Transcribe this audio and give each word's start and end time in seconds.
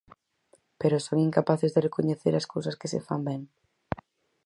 Pero 0.79 0.97
son 1.05 1.17
incapaces 1.27 1.71
de 1.75 1.83
recoñecer 1.87 2.33
as 2.35 2.49
cousas 2.53 2.77
que 2.79 2.91
se 2.93 2.99
fan 3.07 3.21
ben. 3.29 3.41